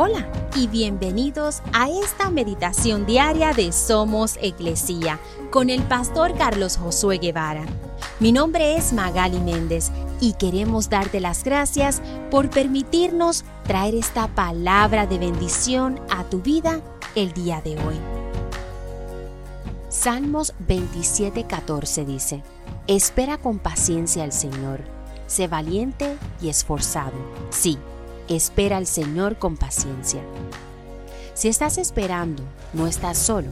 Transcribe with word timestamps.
Hola 0.00 0.30
y 0.54 0.68
bienvenidos 0.68 1.60
a 1.72 1.90
esta 1.90 2.30
meditación 2.30 3.04
diaria 3.04 3.52
de 3.52 3.72
Somos 3.72 4.38
Iglesia 4.40 5.18
con 5.50 5.70
el 5.70 5.82
pastor 5.82 6.36
Carlos 6.38 6.76
Josué 6.76 7.18
Guevara. 7.18 7.64
Mi 8.20 8.30
nombre 8.30 8.76
es 8.76 8.92
Magali 8.92 9.40
Méndez 9.40 9.90
y 10.20 10.34
queremos 10.34 10.88
darte 10.88 11.18
las 11.18 11.42
gracias 11.42 12.00
por 12.30 12.48
permitirnos 12.48 13.44
traer 13.64 13.96
esta 13.96 14.28
palabra 14.28 15.08
de 15.08 15.18
bendición 15.18 16.00
a 16.10 16.22
tu 16.22 16.42
vida 16.42 16.80
el 17.16 17.32
día 17.32 17.60
de 17.60 17.72
hoy. 17.72 17.96
Salmos 19.88 20.54
27:14 20.68 22.04
dice, 22.04 22.44
Espera 22.86 23.36
con 23.36 23.58
paciencia 23.58 24.22
al 24.22 24.30
Señor, 24.30 24.80
sé 25.26 25.48
valiente 25.48 26.16
y 26.40 26.50
esforzado. 26.50 27.16
Sí 27.50 27.78
Espera 28.28 28.76
al 28.76 28.86
Señor 28.86 29.38
con 29.38 29.56
paciencia. 29.56 30.22
Si 31.32 31.48
estás 31.48 31.78
esperando, 31.78 32.42
no 32.74 32.86
estás 32.86 33.16
solo. 33.16 33.48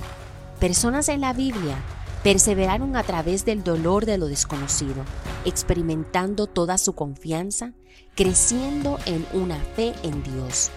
Personas 0.61 1.09
en 1.09 1.23
la 1.23 1.33
Biblia 1.33 1.77
perseveraron 2.23 2.97
a 2.97 3.03
través 3.03 3.45
del 3.45 3.63
dolor 3.63 4.05
de 4.05 4.19
lo 4.19 4.27
desconocido, 4.27 5.05
experimentando 5.45 6.47
toda 6.47 6.77
su 6.77 6.95
confianza, 6.95 7.73
creciendo 8.15 8.99
en 9.07 9.25
una 9.33 9.57
fe 9.77 9.95
en 10.03 10.23
Dios. 10.23 10.71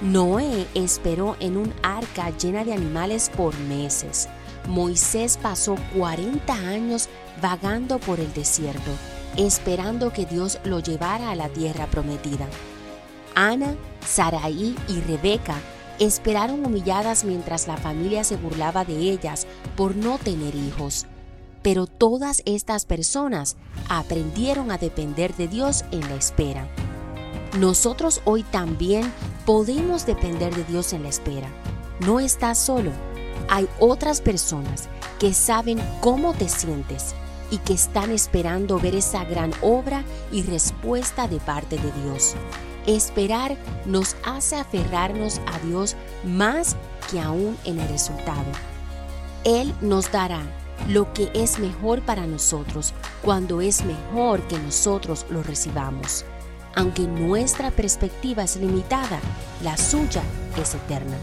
Noé 0.00 0.66
esperó 0.74 1.36
en 1.40 1.56
un 1.56 1.74
arca 1.82 2.30
llena 2.30 2.64
de 2.64 2.72
animales 2.72 3.30
por 3.36 3.58
meses. 3.58 4.28
Moisés 4.68 5.36
pasó 5.42 5.76
40 5.96 6.52
años 6.52 7.08
vagando 7.42 7.98
por 7.98 8.20
el 8.20 8.32
desierto, 8.32 8.92
esperando 9.36 10.12
que 10.12 10.24
Dios 10.24 10.60
lo 10.64 10.78
llevara 10.78 11.30
a 11.30 11.34
la 11.34 11.48
tierra 11.48 11.86
prometida. 11.86 12.46
Ana, 13.38 13.76
Saraí 14.04 14.76
y 14.88 15.00
Rebeca 15.02 15.54
esperaron 16.00 16.66
humilladas 16.66 17.22
mientras 17.22 17.68
la 17.68 17.76
familia 17.76 18.24
se 18.24 18.36
burlaba 18.36 18.84
de 18.84 18.98
ellas 18.98 19.46
por 19.76 19.94
no 19.94 20.18
tener 20.18 20.56
hijos. 20.56 21.06
Pero 21.62 21.86
todas 21.86 22.42
estas 22.46 22.84
personas 22.84 23.56
aprendieron 23.88 24.72
a 24.72 24.78
depender 24.78 25.36
de 25.36 25.46
Dios 25.46 25.84
en 25.92 26.00
la 26.00 26.16
espera. 26.16 26.66
Nosotros 27.56 28.22
hoy 28.24 28.42
también 28.42 29.12
podemos 29.46 30.04
depender 30.04 30.52
de 30.52 30.64
Dios 30.64 30.92
en 30.92 31.04
la 31.04 31.08
espera. 31.08 31.48
No 32.00 32.18
estás 32.18 32.58
solo. 32.58 32.90
Hay 33.48 33.68
otras 33.78 34.20
personas 34.20 34.88
que 35.20 35.32
saben 35.32 35.78
cómo 36.00 36.34
te 36.34 36.48
sientes 36.48 37.14
y 37.50 37.58
que 37.58 37.72
están 37.72 38.10
esperando 38.10 38.78
ver 38.78 38.94
esa 38.94 39.24
gran 39.24 39.52
obra 39.62 40.04
y 40.30 40.42
respuesta 40.42 41.28
de 41.28 41.38
parte 41.40 41.76
de 41.76 41.92
Dios. 42.02 42.34
Esperar 42.86 43.56
nos 43.84 44.16
hace 44.24 44.56
aferrarnos 44.56 45.40
a 45.46 45.58
Dios 45.66 45.96
más 46.24 46.76
que 47.10 47.20
aún 47.20 47.56
en 47.64 47.78
el 47.80 47.88
resultado. 47.88 48.46
Él 49.44 49.74
nos 49.80 50.10
dará 50.10 50.40
lo 50.88 51.12
que 51.12 51.30
es 51.34 51.58
mejor 51.58 52.02
para 52.02 52.26
nosotros 52.26 52.94
cuando 53.22 53.60
es 53.60 53.84
mejor 53.84 54.40
que 54.48 54.58
nosotros 54.58 55.26
lo 55.30 55.42
recibamos. 55.42 56.24
Aunque 56.76 57.02
nuestra 57.02 57.70
perspectiva 57.70 58.44
es 58.44 58.56
limitada, 58.56 59.20
la 59.62 59.76
suya 59.76 60.22
es 60.60 60.74
eterna. 60.74 61.16